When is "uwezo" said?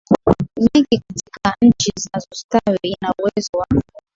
3.19-3.49